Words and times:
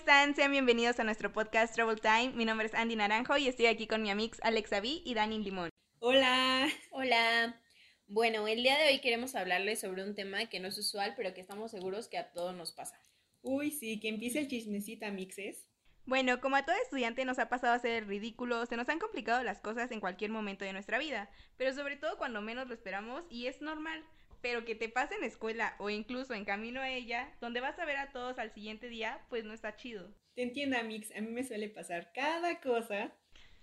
están? 0.00 0.34
Sean 0.34 0.50
bienvenidos 0.50 0.98
a 0.98 1.04
nuestro 1.04 1.30
podcast 1.30 1.74
Trouble 1.74 2.00
Time. 2.00 2.32
Mi 2.34 2.46
nombre 2.46 2.66
es 2.66 2.72
Andy 2.72 2.96
Naranjo 2.96 3.36
y 3.36 3.48
estoy 3.48 3.66
aquí 3.66 3.86
con 3.86 4.00
mi 4.00 4.10
amix 4.10 4.38
Alexa 4.42 4.78
V 4.78 5.02
y 5.04 5.12
Dani 5.12 5.38
Limón. 5.40 5.68
Hola. 5.98 6.68
Hola. 6.90 7.60
Bueno, 8.06 8.48
el 8.48 8.62
día 8.62 8.78
de 8.78 8.88
hoy 8.88 9.00
queremos 9.02 9.34
hablarles 9.34 9.80
sobre 9.80 10.02
un 10.02 10.14
tema 10.14 10.46
que 10.46 10.58
no 10.58 10.68
es 10.68 10.78
usual, 10.78 11.12
pero 11.18 11.34
que 11.34 11.42
estamos 11.42 11.70
seguros 11.70 12.08
que 12.08 12.16
a 12.16 12.32
todos 12.32 12.56
nos 12.56 12.72
pasa. 12.72 12.98
Uy, 13.42 13.70
sí, 13.70 14.00
que 14.00 14.08
empiece 14.08 14.38
el 14.38 14.48
chismecita, 14.48 15.10
mixes. 15.10 15.66
Bueno, 16.06 16.40
como 16.40 16.56
a 16.56 16.64
todo 16.64 16.76
estudiante 16.82 17.26
nos 17.26 17.38
ha 17.38 17.50
pasado 17.50 17.74
a 17.74 17.78
ser 17.78 18.06
ridículos, 18.06 18.70
se 18.70 18.78
nos 18.78 18.88
han 18.88 19.00
complicado 19.00 19.44
las 19.44 19.60
cosas 19.60 19.90
en 19.90 20.00
cualquier 20.00 20.30
momento 20.30 20.64
de 20.64 20.72
nuestra 20.72 20.98
vida, 20.98 21.28
pero 21.58 21.74
sobre 21.74 21.98
todo 21.98 22.16
cuando 22.16 22.40
menos 22.40 22.66
lo 22.68 22.72
esperamos 22.72 23.26
y 23.28 23.48
es 23.48 23.60
normal. 23.60 24.02
Pero 24.42 24.64
que 24.64 24.74
te 24.74 24.88
pase 24.88 25.16
en 25.16 25.24
escuela 25.24 25.74
o 25.78 25.90
incluso 25.90 26.34
en 26.34 26.44
camino 26.44 26.80
a 26.80 26.90
ella, 26.90 27.32
donde 27.40 27.60
vas 27.60 27.78
a 27.78 27.84
ver 27.84 27.96
a 27.96 28.10
todos 28.10 28.38
al 28.38 28.52
siguiente 28.52 28.88
día, 28.88 29.20
pues 29.28 29.44
no 29.44 29.52
está 29.52 29.76
chido. 29.76 30.08
Te 30.34 30.42
entiendo, 30.42 30.76
Mix, 30.84 31.14
a 31.14 31.20
mí 31.20 31.28
me 31.28 31.44
suele 31.44 31.68
pasar 31.68 32.12
cada 32.12 32.60
cosa. 32.60 33.12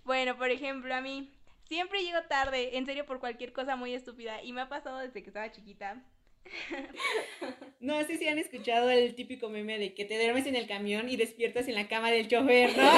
Bueno, 0.04 0.38
por 0.38 0.52
ejemplo, 0.52 0.94
a 0.94 1.02
mí 1.02 1.34
siempre 1.66 2.04
llego 2.04 2.22
tarde, 2.24 2.78
en 2.78 2.86
serio, 2.86 3.06
por 3.06 3.20
cualquier 3.20 3.54
cosa 3.54 3.76
muy 3.76 3.94
estúpida, 3.94 4.44
y 4.44 4.54
me 4.54 4.62
ha 4.62 4.70
pasado 4.70 5.00
desde 5.00 5.24
que 5.24 5.30
estaba 5.30 5.52
chiquita. 5.52 6.04
No 7.80 8.04
sé 8.06 8.18
si 8.18 8.28
han 8.28 8.40
escuchado 8.40 8.90
el 8.90 9.14
típico 9.14 9.50
meme 9.50 9.78
de 9.78 9.94
que 9.94 10.04
te 10.04 10.18
duermes 10.18 10.48
en 10.48 10.56
el 10.56 10.66
camión 10.68 11.10
y 11.10 11.16
despiertas 11.16 11.68
en 11.68 11.76
la 11.76 11.88
cama 11.88 12.10
del 12.10 12.28
chofer, 12.28 12.76
¿no? 12.76 12.98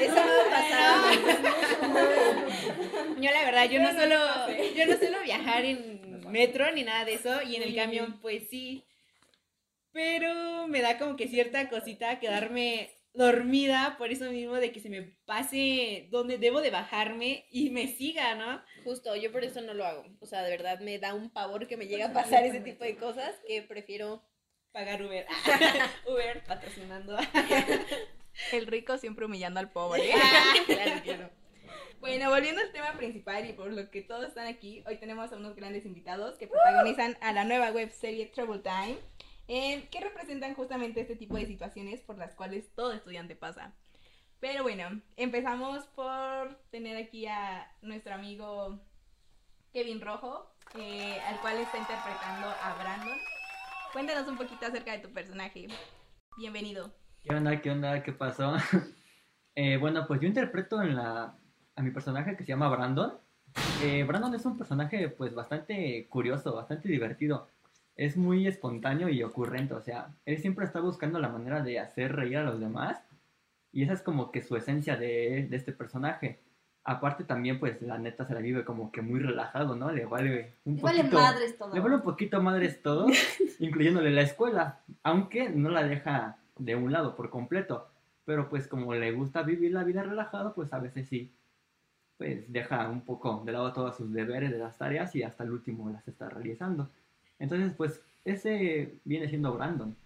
Eso 0.00 0.14
no 0.14 0.20
ha 0.20 0.48
pasado. 0.48 1.10
Yo 3.18 3.30
la 3.30 3.44
verdad, 3.44 3.68
yo 3.68 3.80
no 3.80 3.92
suelo, 3.92 4.16
yo 4.76 4.86
no 4.86 4.96
suelo 4.96 5.22
viajar 5.22 5.64
en 5.64 6.20
metro 6.30 6.70
ni 6.72 6.82
nada 6.82 7.04
de 7.04 7.14
eso 7.14 7.42
y 7.42 7.56
en 7.56 7.62
el 7.62 7.74
camión 7.74 8.20
pues 8.20 8.48
sí. 8.48 8.84
Pero 9.92 10.68
me 10.68 10.82
da 10.82 10.98
como 10.98 11.16
que 11.16 11.28
cierta 11.28 11.68
cosita 11.68 12.20
quedarme 12.20 12.90
dormida 13.14 13.96
por 13.96 14.10
eso 14.10 14.30
mismo 14.30 14.56
de 14.56 14.72
que 14.72 14.80
se 14.80 14.90
me 14.90 15.02
pase 15.24 16.08
donde 16.10 16.36
debo 16.36 16.60
de 16.60 16.70
bajarme 16.70 17.46
y 17.50 17.70
me 17.70 17.88
siga, 17.88 18.34
¿no? 18.34 18.62
Justo, 18.84 19.16
yo 19.16 19.32
por 19.32 19.42
eso 19.42 19.62
no 19.62 19.72
lo 19.72 19.86
hago. 19.86 20.04
O 20.20 20.26
sea, 20.26 20.42
de 20.42 20.50
verdad 20.50 20.80
me 20.80 20.98
da 20.98 21.14
un 21.14 21.30
pavor 21.30 21.66
que 21.66 21.78
me 21.78 21.86
llegue 21.86 22.02
a 22.02 22.12
pasar 22.12 22.44
ese 22.44 22.60
tipo 22.60 22.84
de 22.84 22.96
cosas 22.96 23.34
que 23.46 23.62
prefiero 23.62 24.22
Pagar 24.76 25.02
Uber. 25.02 25.26
Uber 26.06 26.44
patrocinando. 26.44 27.16
El 28.52 28.66
rico 28.66 28.98
siempre 28.98 29.24
humillando 29.24 29.58
al 29.58 29.70
pobre. 29.70 30.10
claro, 30.66 31.02
claro. 31.02 31.45
Bueno, 32.00 32.30
volviendo 32.30 32.60
al 32.60 32.72
tema 32.72 32.92
principal 32.92 33.48
y 33.48 33.52
por 33.52 33.72
lo 33.72 33.90
que 33.90 34.02
todos 34.02 34.26
están 34.26 34.46
aquí, 34.46 34.84
hoy 34.86 34.96
tenemos 34.98 35.32
a 35.32 35.36
unos 35.36 35.56
grandes 35.56 35.86
invitados 35.86 36.36
que 36.38 36.46
protagonizan 36.46 37.16
a 37.20 37.32
la 37.32 37.44
nueva 37.44 37.70
web 37.70 37.90
serie 37.90 38.26
Trouble 38.26 38.60
Time, 38.60 38.98
que 39.46 40.00
representan 40.00 40.54
justamente 40.54 41.00
este 41.00 41.16
tipo 41.16 41.36
de 41.36 41.46
situaciones 41.46 42.02
por 42.02 42.18
las 42.18 42.34
cuales 42.34 42.72
todo 42.74 42.92
estudiante 42.92 43.34
pasa. 43.34 43.74
Pero 44.40 44.62
bueno, 44.62 45.00
empezamos 45.16 45.86
por 45.88 46.54
tener 46.70 46.96
aquí 46.96 47.26
a 47.26 47.72
nuestro 47.80 48.14
amigo 48.14 48.78
Kevin 49.72 50.00
Rojo, 50.00 50.54
eh, 50.78 51.18
al 51.26 51.40
cual 51.40 51.56
está 51.58 51.78
interpretando 51.78 52.48
a 52.62 52.74
Brandon. 52.78 53.18
Cuéntanos 53.92 54.28
un 54.28 54.36
poquito 54.36 54.66
acerca 54.66 54.92
de 54.92 54.98
tu 54.98 55.12
personaje. 55.12 55.68
Bienvenido. 56.36 56.92
¿Qué 57.24 57.34
onda? 57.34 57.60
¿Qué 57.60 57.70
onda? 57.70 58.02
¿Qué 58.02 58.12
pasó? 58.12 58.54
Eh, 59.58 59.78
bueno, 59.78 60.06
pues 60.06 60.20
yo 60.20 60.26
interpreto 60.28 60.82
en 60.82 60.96
la, 60.96 61.34
a 61.76 61.82
mi 61.82 61.90
personaje 61.90 62.36
que 62.36 62.44
se 62.44 62.48
llama 62.48 62.68
Brandon. 62.68 63.12
Eh, 63.82 64.04
Brandon 64.04 64.34
es 64.34 64.44
un 64.44 64.56
personaje 64.56 65.08
pues 65.10 65.34
bastante 65.34 66.06
curioso, 66.08 66.54
bastante 66.54 66.88
divertido. 66.88 67.48
Es 67.94 68.16
muy 68.16 68.46
espontáneo 68.46 69.08
y 69.08 69.22
ocurrente, 69.22 69.74
o 69.74 69.80
sea, 69.80 70.14
él 70.26 70.38
siempre 70.38 70.66
está 70.66 70.80
buscando 70.80 71.18
la 71.18 71.28
manera 71.28 71.62
de 71.62 71.78
hacer 71.78 72.14
reír 72.14 72.38
a 72.38 72.44
los 72.44 72.60
demás. 72.60 73.02
Y 73.72 73.82
esa 73.82 73.92
es 73.92 74.02
como 74.02 74.32
que 74.32 74.42
su 74.42 74.56
esencia 74.56 74.96
de, 74.96 75.46
de 75.48 75.56
este 75.56 75.72
personaje. 75.72 76.40
Aparte 76.82 77.24
también 77.24 77.58
pues 77.58 77.82
la 77.82 77.98
neta 77.98 78.24
se 78.24 78.32
la 78.32 78.40
vive 78.40 78.64
como 78.64 78.90
que 78.90 79.02
muy 79.02 79.20
relajado, 79.20 79.76
¿no? 79.76 79.90
Le 79.90 80.06
vale 80.06 80.54
un 80.64 80.76
Le 80.76 80.82
vale 80.82 80.98
poquito... 81.00 81.20
madres 81.20 81.58
todo. 81.58 81.74
Le 81.74 81.80
vale 81.80 81.94
un 81.96 82.02
poquito 82.02 82.42
madres 82.42 82.82
todo, 82.82 83.06
incluyéndole 83.58 84.10
la 84.10 84.22
escuela, 84.22 84.80
aunque 85.02 85.50
no 85.50 85.68
la 85.68 85.82
deja 85.82 86.38
de 86.58 86.74
un 86.76 86.92
lado 86.92 87.16
por 87.16 87.28
completo. 87.28 87.88
Pero 88.24 88.48
pues 88.48 88.66
como 88.66 88.94
le 88.94 89.12
gusta 89.12 89.42
vivir 89.42 89.72
la 89.72 89.84
vida 89.84 90.02
relajado, 90.02 90.54
pues 90.54 90.72
a 90.72 90.78
veces 90.78 91.08
sí, 91.08 91.32
pues 92.18 92.50
deja 92.50 92.88
un 92.88 93.02
poco 93.02 93.42
de 93.44 93.52
lado 93.52 93.72
todos 93.72 93.96
sus 93.96 94.12
deberes 94.12 94.50
de 94.50 94.58
las 94.58 94.78
tareas 94.78 95.14
y 95.14 95.22
hasta 95.22 95.44
el 95.44 95.52
último 95.52 95.90
las 95.90 96.06
está 96.08 96.28
realizando. 96.28 96.90
Entonces 97.38 97.72
pues 97.76 98.00
ese 98.24 98.94
viene 99.04 99.28
siendo 99.28 99.52
Brandon. 99.52 99.96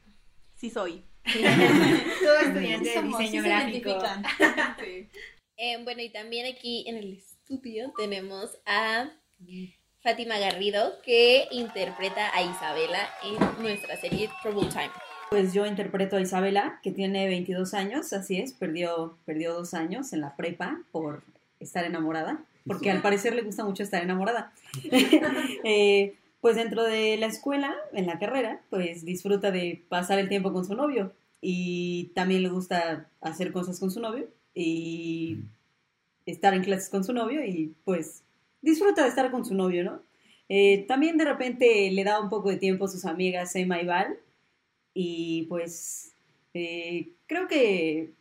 Sí 0.57 0.71
soy. 0.71 1.03
Todo 1.25 2.39
estudiante 2.43 2.89
de 2.89 2.95
Somos, 2.95 3.19
sí 3.19 3.25
diseño 3.25 3.43
se 3.43 3.49
gráfico. 3.49 3.89
identifican. 3.91 5.09
Eh, 5.63 5.77
bueno, 5.85 6.01
y 6.01 6.09
también 6.09 6.51
aquí 6.51 6.85
en 6.89 6.97
el 6.97 7.19
estudio 7.19 7.93
tenemos 7.99 8.59
a 8.65 9.11
Fátima 10.03 10.39
Garrido, 10.39 11.03
que 11.05 11.49
interpreta 11.51 12.35
a 12.35 12.43
Isabela 12.43 13.11
en 13.23 13.63
nuestra 13.63 13.99
serie 13.99 14.31
Trouble 14.43 14.71
Time. 14.71 14.89
Pues 15.29 15.53
yo 15.53 15.67
interpreto 15.67 16.17
a 16.17 16.23
Isabela, 16.23 16.81
que 16.83 16.93
tiene 16.93 17.27
22 17.27 17.75
años, 17.75 18.11
así 18.15 18.39
es, 18.39 18.55
perdió, 18.55 19.19
perdió 19.27 19.53
dos 19.53 19.75
años 19.75 20.15
en 20.15 20.23
la 20.23 20.35
prepa 20.35 20.81
por 20.93 21.23
estar 21.61 21.85
enamorada, 21.85 22.45
porque 22.67 22.91
al 22.91 23.03
parecer 23.03 23.35
le 23.35 23.43
gusta 23.43 23.65
mucho 23.65 23.83
estar 23.83 24.03
enamorada. 24.03 24.53
Eh, 25.65 26.17
pues 26.41 26.57
dentro 26.57 26.83
de 26.85 27.19
la 27.19 27.27
escuela, 27.27 27.75
en 27.93 28.07
la 28.07 28.19
carrera, 28.19 28.63
pues 28.71 29.05
disfruta 29.05 29.51
de 29.51 29.83
pasar 29.89 30.19
el 30.19 30.29
tiempo 30.29 30.53
con 30.53 30.65
su 30.65 30.75
novio 30.75 31.13
y 31.43 32.13
también 32.15 32.43
le 32.43 32.49
gusta 32.49 33.09
hacer 33.21 33.53
cosas 33.53 33.79
con 33.79 33.91
su 33.91 34.01
novio 34.01 34.27
y 34.55 35.41
estar 36.27 36.55
en 36.55 36.63
clases 36.63 36.89
con 36.89 37.05
su 37.05 37.13
novio 37.13 37.45
y 37.45 37.75
pues 37.85 38.23
disfruta 38.63 39.03
de 39.03 39.09
estar 39.09 39.31
con 39.31 39.45
su 39.45 39.55
novio, 39.55 39.85
¿no? 39.85 40.03
Eh, 40.49 40.85
también 40.89 41.17
de 41.17 41.25
repente 41.25 41.91
le 41.91 42.05
da 42.05 42.21
un 42.21 42.29
poco 42.29 42.51
de 42.51 42.57
tiempo 42.57 42.87
a 42.87 42.89
sus 42.89 43.05
amigas 43.05 43.55
Emma 43.55 43.81
y 43.81 43.87
Val 43.87 44.19
y 44.95 45.45
pues 45.45 46.13
eh, 46.55 47.11
creo 47.27 47.47
que 47.47 48.13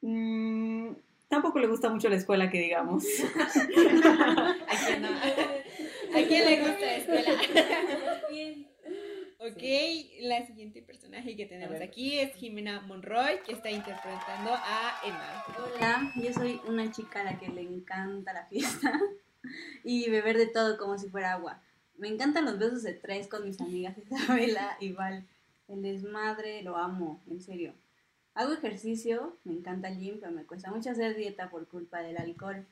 mm, 0.00 0.88
tampoco 1.30 1.58
le 1.60 1.68
gusta 1.68 1.88
mucho 1.88 2.10
la 2.10 2.16
escuela 2.16 2.50
que 2.50 2.58
digamos. 2.58 3.04
¿A 4.68 4.86
quién 4.86 5.02
no? 5.02 5.08
¿A 5.08 6.26
quién 6.28 6.44
le 6.44 6.60
gusta 6.60 6.80
la 6.80 6.96
escuela? 6.96 7.30
Ok, 9.42 9.62
la 10.20 10.46
siguiente 10.46 10.82
personaje 10.82 11.34
que 11.34 11.46
tenemos 11.46 11.80
aquí 11.80 12.18
es 12.18 12.34
Jimena 12.34 12.82
Monroy, 12.82 13.40
que 13.42 13.52
está 13.52 13.70
interpretando 13.70 14.50
a 14.52 15.00
Emma. 15.02 15.44
Hola, 15.56 16.12
yo 16.16 16.30
soy 16.34 16.60
una 16.68 16.92
chica 16.92 17.22
a 17.22 17.24
la 17.24 17.38
que 17.38 17.48
le 17.48 17.62
encanta 17.62 18.34
la 18.34 18.44
fiesta 18.44 19.00
y 19.82 20.10
beber 20.10 20.36
de 20.36 20.46
todo 20.46 20.76
como 20.76 20.98
si 20.98 21.08
fuera 21.08 21.32
agua. 21.32 21.62
Me 21.96 22.08
encantan 22.08 22.44
los 22.44 22.58
besos 22.58 22.82
de 22.82 22.92
tres 22.92 23.28
con 23.28 23.46
mis 23.46 23.58
amigas 23.62 23.96
Isabela 23.96 24.76
y 24.78 24.92
Val. 24.92 25.26
El 25.68 25.80
desmadre 25.80 26.62
lo 26.62 26.76
amo, 26.76 27.22
en 27.26 27.40
serio. 27.40 27.72
Hago 28.34 28.52
ejercicio, 28.52 29.36
me 29.44 29.52
encanta 29.54 29.88
el 29.88 29.98
gym, 29.98 30.18
pero 30.20 30.32
me 30.32 30.44
cuesta 30.44 30.70
mucho 30.70 30.90
hacer 30.90 31.16
dieta 31.16 31.50
por 31.50 31.66
culpa 31.68 32.00
del 32.00 32.16
alcohol. 32.16 32.66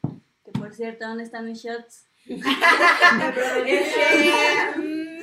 Que 0.44 0.52
por 0.52 0.72
cierto, 0.72 1.06
¿dónde 1.06 1.24
están 1.24 1.46
mis 1.46 1.62
shots? 1.62 2.06
Mm, 4.76 5.18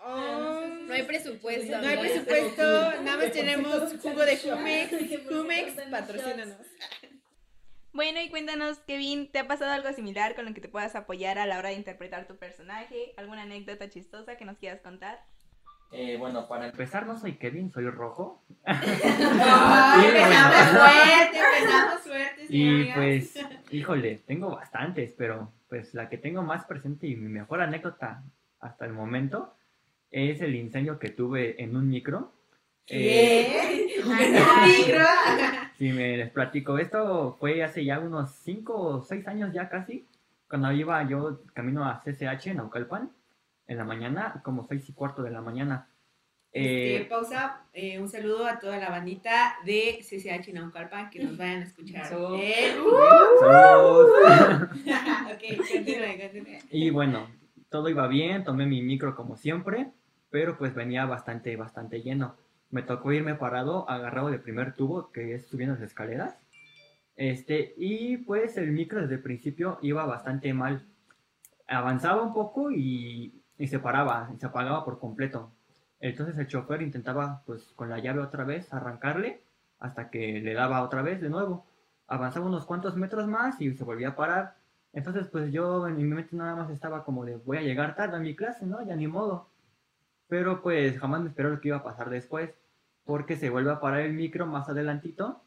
oh, 0.00 0.66
No 0.86 0.94
hay 0.94 1.02
presupuesto. 1.04 1.78
no 1.80 1.86
hay 1.86 1.98
presupuesto, 1.98 2.62
nada 3.02 3.16
más 3.18 3.32
tenemos 3.32 3.92
jugo 4.02 4.24
de 4.24 4.36
Jumex. 4.38 4.90
Jumex, 5.28 5.72
patrocínanos. 5.90 6.56
Bueno, 7.92 8.20
y 8.20 8.30
cuéntanos, 8.30 8.78
Kevin, 8.86 9.30
¿te 9.30 9.38
ha 9.40 9.48
pasado 9.48 9.72
algo 9.72 9.92
similar 9.92 10.34
con 10.34 10.44
lo 10.44 10.54
que 10.54 10.60
te 10.60 10.68
puedas 10.68 10.94
apoyar 10.94 11.38
a 11.38 11.46
la 11.46 11.58
hora 11.58 11.70
de 11.70 11.74
interpretar 11.76 12.26
tu 12.26 12.36
personaje? 12.36 13.12
¿Alguna 13.16 13.42
anécdota 13.42 13.88
chistosa 13.90 14.36
que 14.36 14.44
nos 14.44 14.58
quieras 14.58 14.80
contar? 14.80 15.24
Eh, 15.90 16.16
bueno, 16.18 16.46
para 16.48 16.66
empezar 16.66 17.06
no 17.06 17.18
soy 17.18 17.34
Kevin, 17.36 17.70
soy 17.70 17.88
Rojo. 17.88 18.42
Ay, 18.64 20.06
empezamos 20.06 20.56
fuerte, 20.68 21.38
empezamos 21.38 22.00
fuerte, 22.02 22.46
Y 22.50 22.68
amigas. 22.68 22.96
pues, 22.96 23.46
híjole, 23.70 24.22
tengo 24.26 24.50
bastantes, 24.54 25.14
pero 25.16 25.52
pues 25.68 25.94
la 25.94 26.08
que 26.08 26.18
tengo 26.18 26.42
más 26.42 26.64
presente 26.66 27.06
y 27.06 27.16
mi 27.16 27.28
mejor 27.28 27.60
anécdota 27.62 28.22
hasta 28.60 28.84
el 28.84 28.92
momento 28.92 29.54
es 30.10 30.40
el 30.40 30.54
incendio 30.54 30.98
que 30.98 31.10
tuve 31.10 31.62
en 31.62 31.76
un 31.76 31.88
micro. 31.88 32.32
Eh, 32.86 33.86
¿Qué? 33.94 34.00
¿Un 34.02 34.16
micro? 34.66 35.04
si 35.78 35.90
me 35.92 36.16
les 36.16 36.30
platico, 36.30 36.78
esto 36.78 37.36
fue 37.38 37.62
hace 37.62 37.84
ya 37.84 37.98
unos 37.98 38.30
5 38.44 38.74
o 38.74 39.02
6 39.02 39.26
años 39.28 39.52
ya 39.52 39.68
casi, 39.68 40.06
cuando 40.48 40.70
iba 40.72 41.02
yo 41.08 41.40
camino 41.54 41.84
a 41.84 42.02
CCH 42.02 42.48
en 42.48 42.56
Naucalpan, 42.58 43.10
en 43.68 43.76
la 43.76 43.84
mañana, 43.84 44.40
como 44.42 44.64
6 44.64 44.88
y 44.88 44.92
cuarto 44.92 45.22
de 45.22 45.30
la 45.30 45.40
mañana. 45.40 45.88
Este, 46.50 46.96
Eh, 46.96 47.04
pausa, 47.04 47.62
eh, 47.74 48.00
un 48.00 48.08
saludo 48.08 48.46
a 48.46 48.58
toda 48.58 48.78
la 48.78 48.88
bandita 48.88 49.56
de 49.64 49.98
CCH 50.00 50.52
Naucalpan 50.54 51.10
que 51.10 51.22
nos 51.22 51.36
vayan 51.36 51.60
a 51.60 51.64
escuchar. 51.64 52.06
Eso. 52.06 52.34
Eh, 52.36 52.74
saludos. 53.40 54.10
ok, 55.34 55.56
continúe, 55.58 56.20
continúe. 56.20 56.58
Y 56.70 56.90
bueno, 56.90 57.28
todo 57.68 57.90
iba 57.90 58.08
bien, 58.08 58.44
tomé 58.44 58.64
mi 58.64 58.80
micro 58.80 59.14
como 59.14 59.36
siempre, 59.36 59.92
pero 60.30 60.56
pues 60.56 60.74
venía 60.74 61.04
bastante, 61.04 61.54
bastante 61.56 62.02
lleno. 62.02 62.36
me 62.70 62.82
tocó 62.82 63.12
irme 63.12 63.34
parado, 63.34 63.88
agarrado 63.88 64.30
del 64.30 64.40
primer 64.40 64.74
tubo, 64.74 65.10
que 65.10 65.34
es 65.34 65.46
subiendo 65.46 65.74
las 65.74 65.84
escaleras. 65.84 66.38
Este, 67.16 67.74
y 67.76 68.18
pues 68.18 68.56
el 68.56 68.72
micro 68.72 69.00
desde 69.00 69.16
el 69.16 69.22
principio 69.22 69.78
iba 69.82 70.06
bastante 70.06 70.52
mal. 70.54 70.86
Avanzaba 71.66 72.22
un 72.22 72.32
poco 72.32 72.70
y, 72.70 73.42
y 73.58 73.66
se 73.66 73.78
paraba, 73.78 74.30
y 74.34 74.38
se 74.38 74.46
apagaba 74.46 74.84
por 74.84 74.98
completo. 74.98 75.50
Entonces 76.00 76.38
el 76.38 76.46
chofer 76.46 76.82
intentaba, 76.82 77.42
pues 77.44 77.72
con 77.74 77.90
la 77.90 77.98
llave 77.98 78.20
otra 78.20 78.44
vez, 78.44 78.72
arrancarle 78.72 79.42
hasta 79.80 80.10
que 80.10 80.40
le 80.40 80.54
daba 80.54 80.82
otra 80.82 81.02
vez 81.02 81.20
de 81.20 81.28
nuevo. 81.28 81.66
Avanzaba 82.06 82.46
unos 82.46 82.64
cuantos 82.66 82.96
metros 82.96 83.26
más 83.26 83.60
y 83.60 83.74
se 83.74 83.84
volvía 83.84 84.10
a 84.10 84.16
parar. 84.16 84.56
Entonces, 84.92 85.28
pues 85.28 85.52
yo 85.52 85.86
en 85.86 85.96
mi 85.96 86.04
mente 86.04 86.34
nada 86.36 86.56
más 86.56 86.70
estaba 86.70 87.04
como 87.04 87.24
de 87.24 87.36
voy 87.36 87.58
a 87.58 87.62
llegar 87.62 87.94
tarde 87.94 88.16
a 88.16 88.20
mi 88.20 88.34
clase, 88.34 88.64
¿no? 88.66 88.84
Ya 88.86 88.96
ni 88.96 89.06
modo. 89.06 89.48
Pero 90.28 90.62
pues 90.62 90.98
jamás 90.98 91.20
me 91.20 91.28
esperó 91.28 91.50
lo 91.50 91.60
que 91.60 91.68
iba 91.68 91.78
a 91.78 91.82
pasar 91.82 92.10
después, 92.10 92.54
porque 93.04 93.36
se 93.36 93.50
vuelve 93.50 93.72
a 93.72 93.80
parar 93.80 94.00
el 94.00 94.14
micro 94.14 94.46
más 94.46 94.68
adelantito. 94.68 95.42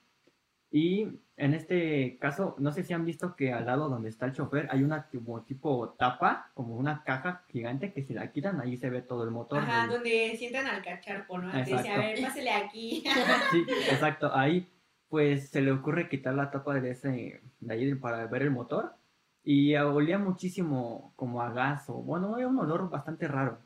Y 0.74 1.20
en 1.36 1.54
este 1.54 2.18
caso, 2.20 2.56
no 2.60 2.72
sé 2.72 2.84
si 2.84 2.94
han 2.94 3.04
visto 3.06 3.36
que 3.36 3.52
al 3.52 3.66
lado 3.66 3.90
donde 3.90 4.08
está 4.10 4.26
el 4.26 4.32
chofer 4.32 4.70
hay 4.72 4.84
una 4.84 5.10
tipo, 5.10 5.42
tipo 5.42 5.90
tapa, 6.00 6.50
como 6.54 6.76
una 6.78 7.04
caja 7.04 7.44
gigante 7.50 7.92
que 7.92 8.04
si 8.04 8.14
la 8.14 8.32
quitan 8.32 8.62
ahí 8.62 8.78
se 8.78 8.90
ve 8.90 9.02
todo 9.02 9.26
el 9.26 9.32
motor. 9.32 9.60
Ajá, 9.60 9.82
del- 9.82 9.90
donde 9.92 10.36
sientan 10.38 10.68
al 10.68 10.82
cacharpo, 10.82 11.38
¿no? 11.40 11.52
Te 11.52 11.58
dice, 11.60 11.72
Exacto. 11.74 11.92
a 11.92 11.98
ver, 11.98 12.22
pásele 12.22 12.52
aquí. 12.52 13.04
Sí, 13.52 13.66
exacto. 13.92 14.34
Ahí 14.34 14.68
pues 15.10 15.50
se 15.50 15.62
le 15.62 15.72
ocurre 15.74 16.08
quitar 16.08 16.34
la 16.36 16.50
tapa 16.52 16.80
de 16.80 16.92
ese 16.92 17.42
de 17.60 17.74
ahí 17.74 17.94
para 17.96 18.26
ver 18.28 18.44
el 18.44 18.52
motor 18.52 18.94
y 19.44 19.76
olía 19.76 20.18
muchísimo 20.18 21.12
como 21.18 21.42
a 21.42 21.52
gas 21.52 21.90
o 21.90 21.96
bueno, 21.96 22.38
era 22.38 22.48
un 22.48 22.58
olor 22.60 22.90
bastante 22.90 23.28
raro 23.28 23.58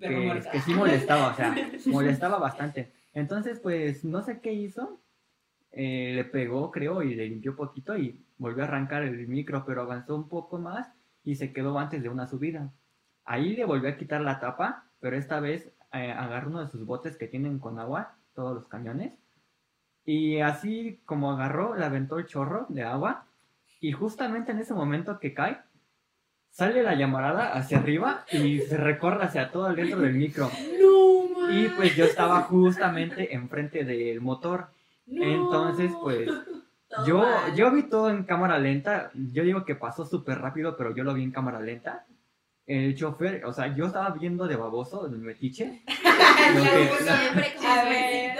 Perro 0.00 0.42
que, 0.42 0.50
que 0.50 0.60
sí 0.60 0.74
molestaba, 0.74 1.28
o 1.30 1.34
sea, 1.34 1.54
molestaba 1.86 2.38
bastante. 2.38 2.92
Entonces 3.14 3.60
pues 3.60 4.04
no 4.04 4.22
sé 4.22 4.40
qué 4.40 4.52
hizo, 4.54 5.00
eh, 5.72 6.12
le 6.14 6.24
pegó 6.24 6.70
creo 6.70 7.02
y 7.02 7.14
le 7.14 7.28
limpió 7.28 7.56
poquito 7.56 7.96
y 7.96 8.20
volvió 8.38 8.62
a 8.62 8.66
arrancar 8.66 9.02
el 9.02 9.26
micro, 9.28 9.64
pero 9.66 9.82
avanzó 9.82 10.14
un 10.14 10.28
poco 10.28 10.58
más 10.58 10.92
y 11.24 11.36
se 11.36 11.52
quedó 11.52 11.78
antes 11.78 12.02
de 12.02 12.08
una 12.08 12.26
subida. 12.26 12.70
Ahí 13.24 13.56
le 13.56 13.64
volvió 13.64 13.90
a 13.90 13.96
quitar 13.96 14.20
la 14.20 14.40
tapa, 14.40 14.84
pero 15.00 15.16
esta 15.16 15.40
vez 15.40 15.72
eh, 15.92 16.12
agarró 16.12 16.50
uno 16.50 16.64
de 16.64 16.70
sus 16.70 16.84
botes 16.84 17.16
que 17.16 17.28
tienen 17.28 17.58
con 17.58 17.78
agua, 17.78 18.16
todos 18.34 18.54
los 18.54 18.68
camiones, 18.68 19.12
y 20.04 20.40
así 20.40 21.00
como 21.04 21.30
agarró, 21.30 21.76
le 21.76 21.84
aventó 21.84 22.18
el 22.18 22.26
chorro 22.26 22.66
de 22.68 22.82
agua, 22.82 23.26
y 23.80 23.92
justamente 23.92 24.52
en 24.52 24.58
ese 24.58 24.74
momento 24.74 25.18
que 25.18 25.34
cae, 25.34 25.58
sale 26.50 26.82
la 26.82 26.94
llamarada 26.94 27.52
hacia 27.52 27.78
arriba 27.78 28.24
y 28.30 28.60
se 28.60 28.76
recorre 28.76 29.24
hacia 29.24 29.50
todo 29.50 29.68
el 29.68 29.76
dentro 29.76 30.00
del 30.00 30.14
micro. 30.14 30.50
No, 30.80 31.50
Y 31.50 31.68
pues 31.68 31.96
yo 31.96 32.04
estaba 32.04 32.42
justamente 32.42 33.34
enfrente 33.34 33.84
del 33.84 34.20
motor. 34.20 34.68
No. 35.06 35.24
Entonces, 35.24 35.92
pues 36.00 36.28
yo, 37.06 37.24
yo 37.54 37.70
vi 37.70 37.84
todo 37.84 38.10
en 38.10 38.24
cámara 38.24 38.58
lenta. 38.58 39.10
Yo 39.14 39.42
digo 39.42 39.64
que 39.64 39.74
pasó 39.74 40.04
súper 40.04 40.40
rápido, 40.40 40.76
pero 40.76 40.94
yo 40.94 41.04
lo 41.04 41.14
vi 41.14 41.22
en 41.22 41.32
cámara 41.32 41.60
lenta. 41.60 42.06
El 42.66 42.94
chofer, 42.94 43.44
o 43.44 43.52
sea, 43.52 43.74
yo 43.74 43.86
estaba 43.86 44.10
viendo 44.10 44.46
de 44.46 44.54
baboso, 44.54 45.06
el 45.06 45.18
metiche, 45.18 45.82
lo 46.54 46.62
que, 46.62 48.34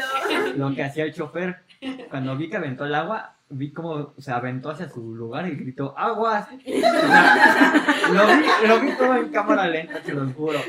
lo 0.56 0.74
que 0.74 0.84
hacía 0.84 1.04
el 1.04 1.12
chofer. 1.12 1.64
Cuando 2.08 2.36
vi 2.36 2.48
que 2.48 2.56
aventó 2.56 2.84
el 2.84 2.94
agua, 2.94 3.34
vi 3.48 3.72
cómo 3.72 4.14
se 4.18 4.30
aventó 4.30 4.70
hacia 4.70 4.88
su 4.88 5.14
lugar 5.14 5.48
y 5.48 5.56
gritó, 5.56 5.98
¡aguas! 5.98 6.48
Lo, 6.52 8.26
vi, 8.26 8.68
lo 8.68 8.80
vi 8.80 8.92
todo 8.96 9.16
en 9.16 9.30
cámara 9.30 9.66
lenta, 9.66 10.00
te 10.00 10.12
lo 10.12 10.30
juro. 10.30 10.60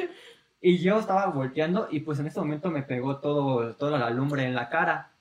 Y 0.59 0.79
yo 0.79 0.99
estaba 0.99 1.27
volteando 1.27 1.87
y 1.91 1.99
pues 2.01 2.19
en 2.19 2.27
ese 2.27 2.39
momento 2.39 2.71
me 2.71 2.83
pegó 2.83 3.17
todo, 3.17 3.75
toda 3.75 3.99
la 3.99 4.09
lumbre 4.09 4.45
en 4.45 4.55
la 4.55 4.69
cara. 4.69 5.12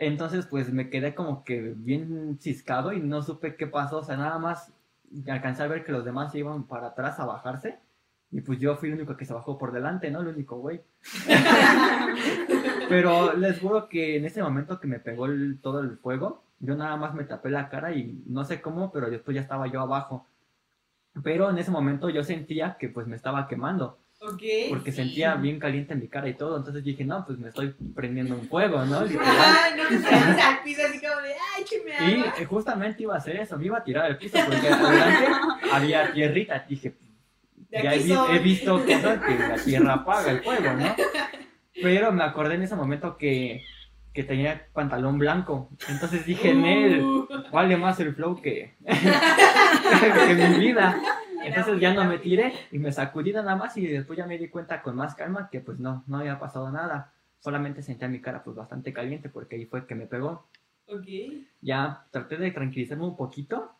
Entonces 0.00 0.46
pues 0.46 0.72
me 0.72 0.88
quedé 0.88 1.14
como 1.14 1.44
que 1.44 1.60
bien 1.76 2.38
ciscado 2.40 2.92
y 2.92 3.00
no 3.00 3.22
supe 3.22 3.54
qué 3.56 3.66
pasó. 3.66 3.98
O 3.98 4.02
sea, 4.04 4.16
nada 4.16 4.38
más 4.38 4.72
alcancé 5.28 5.62
a 5.62 5.66
ver 5.68 5.84
que 5.84 5.92
los 5.92 6.04
demás 6.06 6.32
se 6.32 6.38
iban 6.38 6.64
para 6.64 6.88
atrás 6.88 7.20
a 7.20 7.26
bajarse. 7.26 7.78
Y 8.32 8.40
pues 8.40 8.58
yo 8.60 8.76
fui 8.76 8.88
el 8.88 8.94
único 8.94 9.16
que 9.16 9.26
se 9.26 9.34
bajó 9.34 9.58
por 9.58 9.72
delante, 9.72 10.10
¿no? 10.10 10.20
El 10.22 10.28
único 10.28 10.56
güey. 10.58 10.80
Pero 12.88 13.34
les 13.34 13.60
juro 13.60 13.88
que 13.88 14.16
en 14.16 14.24
ese 14.24 14.42
momento 14.42 14.80
que 14.80 14.86
me 14.88 15.00
pegó 15.00 15.26
el- 15.26 15.58
todo 15.60 15.80
el 15.80 15.98
fuego, 15.98 16.42
yo 16.60 16.74
nada 16.76 16.96
más 16.96 17.14
me 17.14 17.24
tapé 17.24 17.50
la 17.50 17.68
cara 17.68 17.92
y 17.92 18.22
no 18.26 18.44
sé 18.44 18.60
cómo, 18.60 18.90
pero 18.92 19.10
después 19.10 19.34
ya 19.34 19.40
estaba 19.42 19.66
yo 19.66 19.80
abajo. 19.80 20.26
Pero 21.22 21.50
en 21.50 21.58
ese 21.58 21.70
momento 21.70 22.08
yo 22.10 22.22
sentía 22.24 22.76
que 22.78 22.88
pues 22.88 23.06
me 23.06 23.16
estaba 23.16 23.48
quemando, 23.48 23.98
Ok. 24.22 24.42
porque 24.68 24.92
sentía 24.92 25.34
bien 25.36 25.58
caliente 25.58 25.94
mi 25.94 26.06
cara 26.06 26.28
y 26.28 26.34
todo, 26.34 26.58
entonces 26.58 26.84
dije, 26.84 27.04
no, 27.04 27.24
pues 27.26 27.38
me 27.38 27.48
estoy 27.48 27.74
prendiendo 27.94 28.34
un 28.34 28.46
fuego, 28.48 28.84
¿no? 28.84 29.00
Ay, 29.00 29.08
no 29.76 29.88
te 29.88 30.06
al 30.42 30.62
piso 30.62 30.82
así 30.86 31.00
como 31.00 31.22
de, 31.22 31.32
ay, 31.32 31.62
écheme 31.62 31.90
Y 31.90 32.20
agua. 32.20 32.34
eh, 32.38 32.44
justamente 32.44 33.02
iba 33.02 33.14
a 33.14 33.18
hacer 33.18 33.36
eso, 33.36 33.56
me 33.56 33.64
iba 33.66 33.78
a 33.78 33.84
tirar 33.84 34.04
al 34.04 34.18
piso 34.18 34.36
porque 34.46 34.68
adelante 34.68 35.26
había 35.72 36.12
tierrita. 36.12 36.66
Dije, 36.68 36.94
ya 37.70 37.94
he, 37.94 38.00
soy. 38.06 38.38
visto 38.40 38.84
cosas 38.84 39.20
que 39.22 39.38
la 39.38 39.56
tierra 39.56 39.94
apaga 39.94 40.32
el 40.32 40.42
fuego, 40.42 40.70
¿no? 40.74 40.94
Pero 41.82 42.12
me 42.12 42.24
acordé 42.24 42.56
en 42.56 42.62
ese 42.64 42.76
momento 42.76 43.16
que, 43.16 43.62
que 44.12 44.22
tenía 44.24 44.66
pantalón 44.74 45.18
blanco. 45.18 45.70
Entonces 45.88 46.26
dije, 46.26 46.52
Nel, 46.52 47.00
Uh, 47.00 47.26
vale 47.52 47.76
más 47.78 47.98
el 48.00 48.14
flow 48.14 48.40
que, 48.42 48.74
que 48.84 50.48
mi 50.48 50.58
vida. 50.58 51.00
Entonces 51.44 51.80
ya 51.80 51.94
no 51.94 52.04
me 52.04 52.18
tiré 52.18 52.52
y 52.72 52.78
me 52.78 52.92
sacudí 52.92 53.32
nada 53.32 53.56
más 53.56 53.76
y 53.76 53.86
después 53.86 54.16
ya 54.18 54.26
me 54.26 54.38
di 54.38 54.48
cuenta 54.48 54.82
con 54.82 54.96
más 54.96 55.14
calma 55.14 55.48
que 55.50 55.60
pues 55.60 55.78
no, 55.80 56.04
no 56.06 56.18
había 56.18 56.38
pasado 56.38 56.70
nada. 56.70 57.12
Solamente 57.40 57.82
sentía 57.82 58.08
mi 58.08 58.20
cara 58.20 58.42
pues 58.44 58.56
bastante 58.56 58.92
caliente 58.92 59.28
porque 59.28 59.56
ahí 59.56 59.64
fue 59.66 59.86
que 59.86 59.94
me 59.94 60.06
pegó. 60.06 60.46
ok. 60.86 61.06
Ya 61.62 62.04
traté 62.10 62.36
de 62.36 62.50
tranquilizarme 62.50 63.04
un 63.04 63.16
poquito 63.16 63.72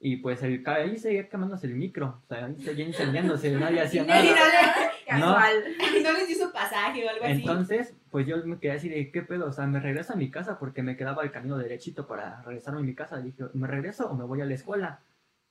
y 0.00 0.16
pues 0.18 0.42
el, 0.42 0.62
ahí 0.66 0.98
seguía 0.98 1.28
quemándose 1.28 1.66
el 1.66 1.74
micro. 1.74 2.20
O 2.24 2.26
sea, 2.28 2.46
ahí 2.46 2.56
seguía 2.60 2.86
incendiándose, 2.86 3.50
nadie 3.58 3.80
hacía 3.82 4.04
nada. 4.04 4.22
le- 4.22 5.18
No. 5.18 5.30
no 5.30 5.38
les 6.18 6.38
su 6.38 6.52
pasaje 6.52 7.06
o 7.06 7.10
algo 7.10 7.24
así. 7.24 7.32
Entonces, 7.34 7.94
pues 8.10 8.26
yo 8.26 8.36
me 8.44 8.58
quedé 8.58 8.72
así 8.72 8.88
de, 8.88 9.10
¿qué 9.10 9.22
pedo? 9.22 9.46
O 9.46 9.52
sea, 9.52 9.66
me 9.66 9.80
regreso 9.80 10.12
a 10.12 10.16
mi 10.16 10.30
casa 10.30 10.58
porque 10.58 10.82
me 10.82 10.96
quedaba 10.96 11.22
el 11.22 11.30
camino 11.30 11.56
derechito 11.58 12.06
para 12.06 12.42
regresarme 12.42 12.80
a 12.80 12.82
mi 12.82 12.94
casa. 12.94 13.18
Dije, 13.18 13.44
¿me 13.54 13.66
regreso 13.66 14.08
o 14.10 14.14
me 14.14 14.24
voy 14.24 14.40
a 14.40 14.44
la 14.46 14.54
escuela? 14.54 15.00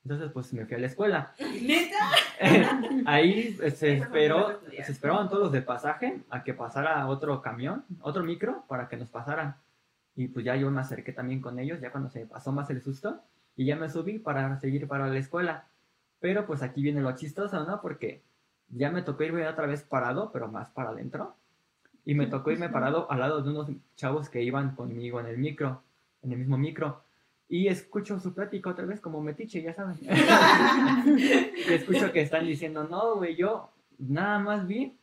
Entonces, 0.05 0.31
pues 0.31 0.53
me 0.53 0.65
fui 0.67 0.75
a 0.75 0.79
la 0.79 0.85
escuela. 0.85 1.33
¿Neta? 1.39 1.97
Ahí 3.07 3.57
eh, 3.59 3.71
se 3.71 3.97
esperó, 3.97 4.61
se 4.69 4.91
esperaban 4.91 5.29
todos 5.29 5.43
los 5.43 5.51
de 5.51 5.63
pasaje 5.63 6.21
a 6.29 6.43
que 6.43 6.53
pasara 6.53 7.07
otro 7.07 7.41
camión, 7.41 7.83
otro 8.01 8.23
micro, 8.23 8.65
para 8.67 8.87
que 8.87 8.97
nos 8.97 9.09
pasaran. 9.09 9.55
Y 10.15 10.27
pues 10.27 10.45
ya 10.45 10.55
yo 10.55 10.69
me 10.69 10.79
acerqué 10.79 11.11
también 11.11 11.41
con 11.41 11.57
ellos, 11.57 11.81
ya 11.81 11.91
cuando 11.91 12.09
se 12.09 12.27
pasó 12.27 12.51
más 12.51 12.69
el 12.69 12.83
susto, 12.83 13.19
y 13.55 13.65
ya 13.65 13.75
me 13.75 13.89
subí 13.89 14.19
para 14.19 14.59
seguir 14.59 14.87
para 14.87 15.07
la 15.07 15.17
escuela. 15.17 15.65
Pero 16.19 16.45
pues 16.45 16.61
aquí 16.61 16.83
viene 16.83 17.01
lo 17.01 17.15
chistoso, 17.15 17.65
¿no? 17.65 17.81
Porque 17.81 18.21
ya 18.69 18.91
me 18.91 19.01
tocó 19.01 19.23
irme 19.23 19.47
otra 19.47 19.65
vez 19.65 19.81
parado, 19.81 20.31
pero 20.31 20.47
más 20.47 20.69
para 20.69 20.89
adentro. 20.89 21.35
Y 22.05 22.13
me 22.13 22.27
tocó 22.27 22.51
irme 22.51 22.69
parado 22.69 23.11
al 23.11 23.21
lado 23.21 23.41
de 23.41 23.49
unos 23.49 23.71
chavos 23.95 24.29
que 24.29 24.43
iban 24.43 24.75
conmigo 24.75 25.19
en 25.19 25.25
el 25.25 25.39
micro, 25.39 25.81
en 26.21 26.31
el 26.31 26.37
mismo 26.37 26.59
micro. 26.59 27.04
Y 27.47 27.67
escucho 27.67 28.19
su 28.19 28.33
plática 28.33 28.71
otra 28.71 28.85
vez 28.85 28.99
como 28.99 29.21
metiche, 29.21 29.61
ya 29.61 29.73
saben. 29.73 29.97
y 31.17 31.73
escucho 31.73 32.11
que 32.11 32.21
están 32.21 32.45
diciendo, 32.45 32.87
no, 32.89 33.17
güey, 33.17 33.35
yo 33.35 33.69
nada 33.99 34.39
más 34.39 34.65
vi 34.65 34.97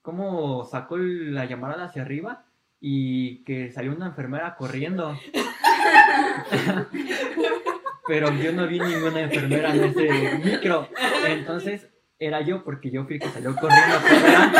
cómo 0.00 0.64
sacó 0.64 0.96
la 0.96 1.44
llamarada 1.44 1.84
hacia 1.84 2.00
arriba 2.02 2.46
y 2.80 3.44
que 3.44 3.70
salió 3.70 3.92
una 3.92 4.06
enfermera 4.06 4.56
corriendo. 4.56 5.14
Pero 8.06 8.30
yo 8.34 8.52
no 8.52 8.66
vi 8.66 8.80
ninguna 8.80 9.22
enfermera 9.22 9.74
en 9.74 9.84
ese 9.84 10.38
micro. 10.44 10.88
Entonces 11.26 11.88
era 12.18 12.42
yo 12.42 12.62
porque 12.62 12.90
yo 12.90 13.04
fui 13.04 13.14
el 13.14 13.22
que 13.22 13.28
salió 13.28 13.56
corriendo 13.56 13.98
por 14.00 14.10
delante. 14.10 14.58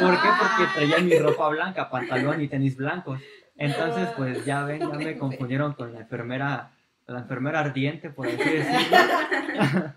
¿Por 0.00 0.22
qué? 0.22 0.28
Porque 0.38 0.72
traía 0.74 0.98
mi 0.98 1.18
ropa 1.18 1.48
blanca, 1.48 1.90
pantalón 1.90 2.40
y 2.40 2.46
tenis 2.48 2.76
blancos. 2.76 3.20
Entonces, 3.56 4.08
pues 4.16 4.44
ya 4.44 4.64
ven, 4.66 4.80
ya 4.80 4.98
me 4.98 5.18
confundieron 5.18 5.74
con 5.74 5.92
la 5.92 6.00
enfermera, 6.00 6.72
la 7.06 7.20
enfermera 7.20 7.60
ardiente, 7.60 8.10
por 8.10 8.26
así 8.26 8.36
decirlo. 8.36 9.94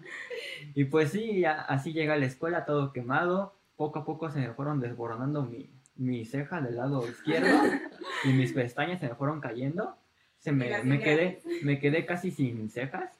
y 0.76 0.86
pues 0.86 1.12
sí, 1.12 1.42
ya, 1.42 1.62
así 1.62 1.94
llega 1.94 2.14
a 2.14 2.18
la 2.18 2.26
escuela 2.26 2.66
todo 2.66 2.94
quemado. 2.94 3.56
Poco 3.76 4.00
a 4.00 4.06
poco 4.06 4.30
se 4.30 4.40
me 4.40 4.54
fueron 4.54 4.82
desboronando 4.82 5.44
mi, 5.44 5.70
mi 5.96 6.26
ceja 6.26 6.62
del 6.62 6.76
lado 6.76 7.08
izquierdo 7.08 7.62
y 8.26 8.30
mis 8.30 8.52
pestañas 8.52 9.00
se 9.00 9.08
me 9.08 9.16
fueron 9.16 9.40
cayendo. 9.40 9.96
Se 10.38 10.52
me, 10.52 10.84
me 10.84 11.00
quedé, 11.00 11.42
me 11.64 11.80
quedé 11.80 12.06
casi 12.06 12.32
sin 12.32 12.70
cejas. 12.70 13.19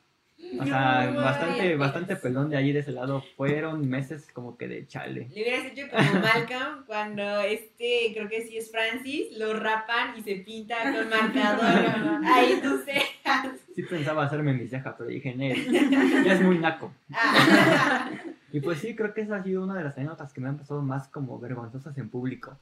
O 0.58 0.66
sea, 0.66 1.12
No, 1.12 1.22
bastante, 1.22 1.74
no. 1.74 1.80
bastante 1.80 2.16
pelón 2.16 2.50
de 2.50 2.58
ahí 2.58 2.72
de 2.72 2.80
ese 2.80 2.92
lado. 2.92 3.24
Fueron 3.38 3.88
meses 3.88 4.28
como 4.34 4.58
que 4.58 4.68
de 4.68 4.88
chale. 4.88 5.28
Le 5.34 5.42
hubieras 5.44 5.66
hecho 5.66 5.88
como 5.92 6.22
Malcolm 6.22 6.86
cuando 6.88 7.42
este, 7.42 8.12
creo 8.14 8.30
que 8.30 8.42
sí 8.48 8.58
es 8.58 8.72
Francis, 8.72 9.38
lo 9.38 9.54
rapan 9.54 10.18
y 10.18 10.22
se 10.22 10.36
pinta 10.38 10.78
con 10.84 11.10
marcador. 11.10 12.22
Ahí 12.26 12.60
tus 12.62 12.84
cejas. 12.86 13.50
Sí 13.76 13.84
pensaba 13.84 14.24
hacerme 14.26 14.54
mi 14.54 14.68
ceja, 14.68 14.96
pero 14.98 15.10
dije, 15.10 15.36
Nel, 15.36 16.24
ya 16.26 16.34
es 16.34 16.42
muy 16.42 16.58
naco. 16.58 16.92
Ah. 17.14 18.10
Y 18.52 18.62
pues 18.62 18.80
sí, 18.80 18.96
creo 18.96 19.14
que 19.14 19.22
esa 19.22 19.36
ha 19.36 19.44
sido 19.44 19.64
una 19.64 19.76
de 19.76 19.84
las 19.84 19.96
anécdotas 19.96 20.34
que 20.34 20.42
me 20.42 20.48
han 20.50 20.58
pasado 20.58 20.82
más 20.82 21.08
como 21.08 21.38
vergonzosas 21.38 21.96
en 22.00 22.10
público. 22.10 22.58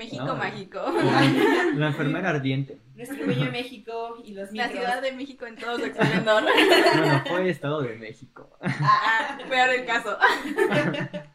México 0.00 0.24
No. 0.24 0.36
mágico. 0.36 0.78
La, 0.80 1.20
la 1.76 1.86
enfermera 1.88 2.30
ardiente. 2.30 2.78
Nuestro 2.94 3.26
bello 3.26 3.50
México 3.52 4.16
y 4.24 4.32
los 4.32 4.50
La 4.52 4.66
micros. 4.66 4.72
Ciudad 4.84 5.02
de 5.02 5.12
México 5.12 5.46
en 5.46 5.56
todo 5.56 5.78
su 5.78 5.84
esplendor. 5.90 6.42
Bueno, 6.42 7.22
fue 7.28 7.50
Estado 7.50 7.82
de 7.82 7.96
México. 7.96 8.56
Ah, 8.62 9.38
peor 9.48 9.68
el 9.70 9.84
caso. 9.84 10.16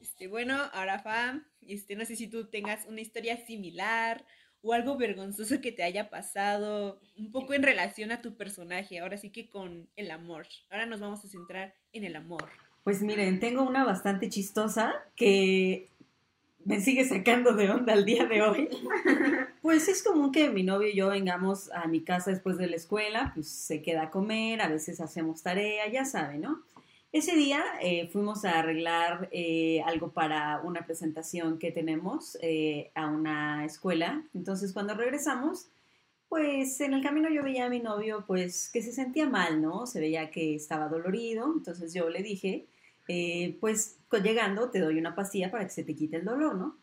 Este, 0.00 0.28
bueno, 0.28 0.56
ahora 0.72 0.98
Fa, 0.98 1.40
este, 1.66 1.94
no 1.96 2.04
sé 2.04 2.16
si 2.16 2.28
tú 2.28 2.46
tengas 2.48 2.86
una 2.86 3.00
historia 3.00 3.36
similar 3.46 4.24
o 4.62 4.72
algo 4.72 4.96
vergonzoso 4.96 5.60
que 5.60 5.70
te 5.70 5.84
haya 5.84 6.10
pasado, 6.10 7.00
un 7.16 7.30
poco 7.30 7.54
en 7.54 7.62
relación 7.62 8.10
a 8.10 8.20
tu 8.20 8.36
personaje, 8.36 8.98
ahora 8.98 9.16
sí 9.16 9.30
que 9.30 9.48
con 9.48 9.88
el 9.96 10.10
amor. 10.10 10.46
Ahora 10.70 10.86
nos 10.86 10.98
vamos 11.00 11.24
a 11.24 11.28
centrar 11.28 11.74
en 11.92 12.04
el 12.04 12.16
amor. 12.16 12.48
Pues 12.82 13.02
miren, 13.02 13.38
tengo 13.38 13.62
una 13.62 13.84
bastante 13.84 14.28
chistosa 14.28 14.92
que 15.14 15.88
me 16.68 16.82
sigue 16.82 17.04
sacando 17.08 17.54
de 17.54 17.70
onda 17.70 17.94
al 17.94 18.04
día 18.04 18.26
de 18.26 18.42
hoy. 18.42 18.68
Pues 19.62 19.88
es 19.88 20.02
común 20.02 20.32
que 20.32 20.48
mi 20.48 20.62
novio 20.62 20.88
y 20.88 20.94
yo 20.94 21.08
vengamos 21.08 21.70
a 21.72 21.88
mi 21.88 22.00
casa 22.00 22.30
después 22.30 22.56
de 22.56 22.68
la 22.68 22.76
escuela, 22.76 23.32
pues 23.34 23.48
se 23.48 23.82
queda 23.82 24.04
a 24.04 24.10
comer, 24.10 24.62
a 24.62 24.68
veces 24.68 25.00
hacemos 25.00 25.42
tarea, 25.42 25.86
ya 25.88 26.06
sabe, 26.06 26.38
¿no? 26.38 26.62
Ese 27.12 27.36
día 27.36 27.62
eh, 27.82 28.08
fuimos 28.10 28.46
a 28.46 28.60
arreglar 28.60 29.28
eh, 29.30 29.82
algo 29.84 30.12
para 30.12 30.62
una 30.62 30.86
presentación 30.86 31.58
que 31.58 31.70
tenemos 31.70 32.38
eh, 32.40 32.90
a 32.94 33.08
una 33.08 33.66
escuela. 33.66 34.22
Entonces 34.32 34.72
cuando 34.72 34.94
regresamos, 34.94 35.66
pues 36.30 36.80
en 36.80 36.94
el 36.94 37.02
camino 37.02 37.28
yo 37.28 37.42
veía 37.42 37.66
a 37.66 37.70
mi 37.70 37.80
novio 37.80 38.24
pues 38.26 38.70
que 38.72 38.80
se 38.80 38.92
sentía 38.92 39.28
mal, 39.28 39.60
¿no? 39.60 39.86
Se 39.86 40.00
veía 40.00 40.30
que 40.30 40.54
estaba 40.54 40.88
dolorido. 40.88 41.52
Entonces 41.54 41.92
yo 41.92 42.08
le 42.08 42.22
dije, 42.22 42.66
pues 43.60 43.97
llegando 44.16 44.70
te 44.70 44.80
doy 44.80 44.98
una 44.98 45.14
pastilla 45.14 45.50
para 45.50 45.64
que 45.64 45.70
se 45.70 45.84
te 45.84 45.94
quite 45.94 46.16
el 46.16 46.24
dolor, 46.24 46.54
¿no? 46.54 46.76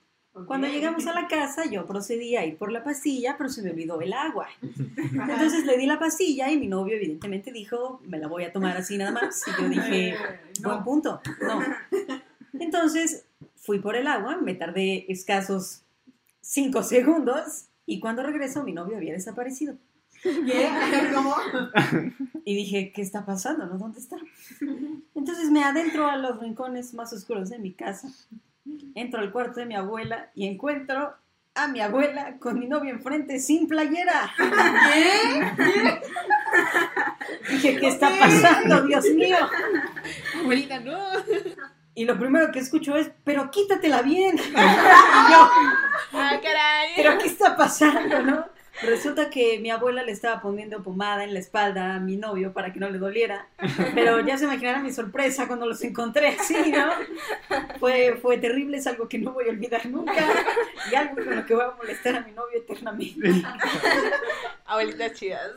Cuando 0.46 0.67
llegamos 0.67 1.08
a 1.08 1.13
la 1.13 1.29
casa, 1.29 1.63
yo 1.65 1.86
procedí 1.86 2.36
a 2.36 2.46
ir 2.46 2.58
por 2.58 2.70
la 2.70 2.84
pastilla, 2.84 3.36
pero 3.38 3.50
se 3.50 3.62
me 3.62 3.72
olvidó 3.72 4.01
el 4.01 4.12
agua. 4.12 4.50
Entonces 4.62 5.65
le 5.65 5.77
di 5.77 5.86
la 5.86 5.98
pastilla 5.98 6.51
y 6.51 6.58
mi 6.58 6.67
novio 6.67 6.98
evidentemente 6.98 7.53
dijo, 7.53 8.01
me 8.05 8.20
la 8.20 8.27
voy 8.27 8.44
a 8.44 8.51
tomar 8.51 8.75
así 8.75 8.98
nada 8.98 9.12
más. 9.12 9.44
Y 9.48 9.62
yo 9.62 9.70
dije, 9.70 10.15
buen 10.62 10.84
punto. 10.84 11.22
No. 11.41 11.62
Entonces 12.60 13.24
fui 13.55 13.79
por 13.79 13.96
el 13.96 14.08
agua, 14.08 14.38
me 14.38 14.55
tardé 14.55 15.10
escasos 15.10 15.84
cinco 16.41 16.84
segundos 16.84 17.67
y 17.86 18.01
cuando 18.01 18.22
regreso 18.22 18.62
mi 18.63 18.74
novio 18.74 18.98
había 18.98 19.13
desaparecido. 19.13 19.75
¿Cómo? 21.13 21.36
Y 22.44 22.55
dije, 22.55 22.91
¿qué 22.94 23.01
está 23.01 23.25
pasando? 23.25 23.65
¿No? 23.65 23.77
¿Dónde 23.77 24.00
está? 24.00 24.17
Entonces 25.15 25.51
me 25.51 25.63
adentro 25.63 26.08
a 26.08 26.17
los 26.17 26.39
rincones 26.39 26.94
más 26.94 27.13
oscuros 27.13 27.50
de 27.50 27.60
mi 27.60 27.74
casa. 27.74 28.10
Entro 28.96 29.20
al 29.22 29.32
cuarto 29.32 29.60
de 29.60 29.65
mi 29.67 29.75
abuela 29.75 30.29
y 30.34 30.48
encuentro 30.48 31.13
a 31.53 31.67
mi 31.67 31.79
abuela 31.79 32.38
con 32.39 32.60
mi 32.60 32.67
novio 32.67 32.91
enfrente 32.91 33.39
sin 33.39 33.67
playera. 33.67 34.32
Dije, 37.50 37.77
¿qué 37.79 37.88
está 37.88 38.10
pasando? 38.20 38.82
Dios 38.88 39.05
mío. 39.15 39.38
Abuelita, 40.41 40.79
no. 40.79 40.98
Y 41.94 42.05
lo 42.05 42.20
primero 42.20 42.51
que 42.51 42.60
escucho 42.60 42.96
es, 42.98 43.10
pero 43.24 43.50
quítatela 43.51 44.01
bien. 44.01 44.38
Y 44.48 45.32
yo, 45.32 45.50
Ah, 46.13 46.39
caray. 46.41 46.89
¿pero 46.96 47.17
qué 47.17 47.27
está 47.27 47.55
pasando, 47.55 48.22
no? 48.22 48.46
Resulta 48.82 49.29
que 49.29 49.60
mi 49.60 49.72
abuela 49.72 50.03
le 50.03 50.12
estaba 50.12 50.41
poniendo 50.41 50.84
pomada 50.84 51.24
en 51.24 51.34
la 51.34 51.39
espalda 51.39 51.96
a 51.96 52.00
mi 52.00 52.17
novio 52.17 52.53
para 52.53 52.74
que 52.74 52.79
no 52.79 52.89
le 52.89 52.98
doliera. 52.98 53.48
Pero 53.94 54.20
ya 54.20 54.38
se 54.38 54.46
imaginarán 54.46 54.84
mi 54.84 54.91
sorpresa 54.91 55.48
cuando 55.48 55.65
los 55.65 55.84
encontré 55.84 56.29
así, 56.39 56.72
¿no? 56.72 56.89
Fue, 57.85 58.17
fue 58.19 58.37
terrible, 58.39 58.77
es 58.77 58.87
algo 58.87 59.07
que 59.07 59.19
no 59.19 59.31
voy 59.31 59.45
a 59.47 59.51
olvidar 59.51 59.85
nunca. 59.85 60.15
Y 60.91 60.95
algo 60.95 61.15
con 61.23 61.35
lo 61.35 61.45
que 61.45 61.53
voy 61.53 61.65
a 61.65 61.71
molestar 61.71 62.15
a 62.15 62.21
mi 62.21 62.31
novio 62.31 62.57
eternamente. 62.57 63.29
Abuelitas 64.65 65.13
chidas. 65.13 65.51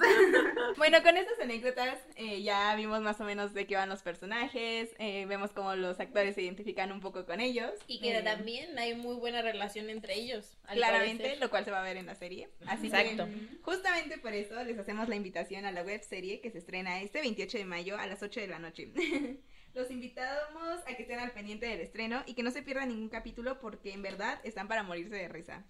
Bueno, 0.77 1.03
con 1.03 1.17
estas 1.17 1.41
anécdotas 1.41 1.97
eh, 2.17 2.43
ya 2.43 2.75
vimos 2.77 3.01
más 3.01 3.19
o 3.23 3.25
menos 3.25 3.55
de 3.55 3.67
qué 3.67 3.77
van 3.77 3.89
los 3.89 4.03
personajes, 4.03 4.91
eh, 4.99 5.25
vemos 5.27 5.53
cómo 5.53 5.75
los 5.75 5.99
actores 6.01 6.35
se 6.35 6.43
identifican 6.43 6.93
un 6.93 7.01
poco 7.01 7.25
con 7.25 7.41
ellos. 7.41 7.73
Y 7.87 8.01
que 8.01 8.19
Eh, 8.19 8.23
también 8.23 8.79
hay 8.79 8.95
muy 8.95 9.15
buena 9.17 9.41
relación 9.41 9.89
entre 9.89 10.15
ellos. 10.15 10.59
al 10.67 10.77
Claramente, 10.77 11.23
parecer. 11.23 11.41
lo 11.43 11.49
cual 11.49 11.65
se 11.65 11.71
va 11.71 11.81
a 11.81 11.85
ver 11.85 11.97
en 11.97 12.05
la 12.07 12.15
serie. 12.15 12.51
Así 12.67 12.89
Exacto. 12.89 13.25
que, 13.25 13.57
justamente 13.63 14.19
por 14.19 14.35
eso 14.35 14.63
les 14.65 14.79
hacemos 14.79 15.09
la 15.09 15.17
invitación 15.17 15.65
a 15.65 15.73
la 15.73 15.83
web 15.83 16.03
serie 16.03 16.41
que 16.43 16.51
se 16.51 16.59
estrena 16.59 17.01
este 17.01 17.21
28 17.23 17.57
de 17.57 17.65
mayo 17.65 17.97
a 17.97 18.07
las 18.07 18.23
8 18.23 18.41
de 18.41 18.49
la 18.49 18.59
noche. 18.59 18.93
Los 19.79 19.93
invitamos 19.93 20.81
a 20.89 20.97
que 20.97 21.03
estén 21.03 21.21
al 21.21 21.31
pendiente 21.31 21.67
del 21.67 21.79
estreno 21.79 22.25
y 22.27 22.35
que 22.35 22.43
no 22.43 22.51
se 22.51 22.63
pierdan 22.63 22.89
ningún 22.89 23.09
capítulo 23.09 23.61
porque 23.61 23.93
en 23.93 24.03
verdad 24.03 24.41
están 24.43 24.67
para 24.67 24.83
morirse 24.83 25.15
de 25.15 25.29
risa. 25.29 25.65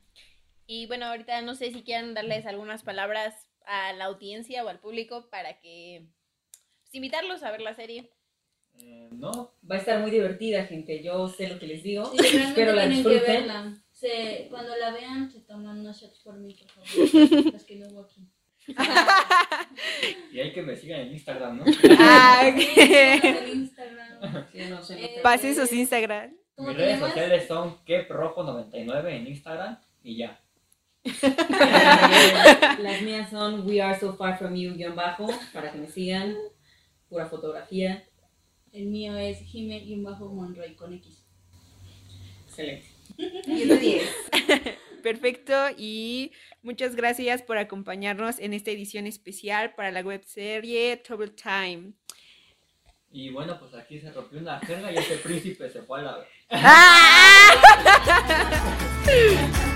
Y 0.67 0.87
bueno, 0.87 1.05
ahorita 1.05 1.43
no 1.43 1.55
sé 1.55 1.71
si 1.73 1.83
quieran 1.83 2.15
darles 2.15 2.47
algunas 2.47 2.83
palabras 2.83 3.35
a 3.67 3.93
la 3.93 4.07
audiencia 4.07 4.65
o 4.65 4.69
al 4.69 4.81
público 4.81 5.29
para 5.29 5.61
que 5.61 6.07
pues, 6.81 6.95
invitarlos 6.95 7.43
a 7.43 7.51
ver 7.51 7.61
la 7.61 7.75
serie. 7.75 8.11
Eh, 8.79 9.11
no, 9.13 9.53
Va 9.71 9.75
a 9.75 9.79
estar 9.79 10.01
muy 10.01 10.11
divertida, 10.11 10.65
gente. 10.65 11.03
Yo 11.03 11.29
sé 11.29 11.47
lo 11.47 11.59
que 11.59 11.67
les 11.67 11.83
digo. 11.83 12.07
Sí, 12.19 12.39
Espero 12.39 12.73
la 12.73 12.89
disfruten. 12.89 13.21
verla. 13.21 13.75
Se, 13.93 14.47
cuando 14.49 14.75
la 14.75 14.91
vean, 14.91 15.31
se 15.31 15.41
toman 15.41 15.81
unos 15.81 16.01
shots 16.01 16.21
por 16.21 16.39
mí, 16.39 16.55
por 16.55 16.71
favor. 16.71 17.53
Los 17.53 17.65
que 17.65 17.77
no 17.77 17.89
hubo 17.89 18.01
aquí. 18.01 18.27
y 20.33 20.41
hay 20.41 20.53
que 20.53 20.63
me 20.63 20.77
sigan 20.77 21.01
en 21.01 21.13
Instagram, 21.13 21.59
¿no? 21.59 21.65
Ah. 21.99 22.55
Sí, 22.57 23.48
Pasen 25.29 25.55
sus 25.55 25.71
Instagram. 25.75 26.35
¿Cómo 26.55 26.69
Mis 26.69 26.79
redes 26.79 27.01
sociales 27.01 27.47
son 27.47 27.85
keprojo99 27.85 29.09
en 29.11 29.27
Instagram 29.27 29.79
y 30.03 30.17
ya. 30.17 30.41
Las 32.81 33.03
mías 33.03 33.29
son 33.29 33.67
We 33.67 33.83
Are 33.83 34.01
So 34.01 34.17
Far 34.17 34.39
From 34.39 34.55
You, 34.55 34.73
guion 34.73 34.97
bajo, 34.97 35.29
para 35.53 35.71
que 35.71 35.77
me 35.77 35.87
sigan. 35.87 36.35
Pura 37.11 37.27
fotografía. 37.27 38.05
El 38.73 38.87
mío 38.87 39.19
es 39.19 39.41
Jime-Monroy 39.41 40.75
con 40.77 40.95
X. 40.95 41.27
Excelente. 42.47 42.87
10 43.19 43.69
de 43.69 43.77
10. 43.77 44.11
Perfecto 45.03 45.53
y 45.77 46.33
muchas 46.63 46.97
gracias 46.97 47.43
por 47.43 47.59
acompañarnos 47.59 48.39
en 48.39 48.55
esta 48.55 48.71
edición 48.71 49.07
especial 49.07 49.75
para 49.75 49.91
la 49.91 50.01
webserie 50.01 50.97
Trouble 50.97 51.33
Time. 51.33 51.93
Y 53.11 53.31
bueno, 53.31 53.59
pues 53.59 53.75
aquí 53.75 53.99
se 53.99 54.13
rompió 54.13 54.39
una 54.41 54.61
jerga 54.61 54.93
y 54.93 54.97
este 54.97 55.17
príncipe 55.17 55.71
se 55.71 55.83
fue 55.83 56.01
a 56.01 56.03
la... 56.03 56.19
¡Ah! 56.51 57.55